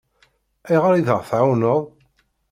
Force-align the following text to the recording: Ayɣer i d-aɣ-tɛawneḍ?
Ayɣer 0.67 0.93
i 0.95 1.01
d-aɣ-tɛawneḍ? 1.07 1.81